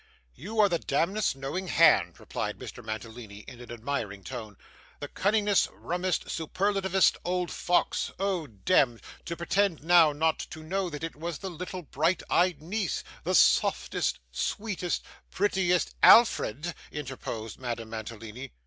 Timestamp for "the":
0.67-0.79, 4.99-5.09, 11.37-11.51, 13.23-13.35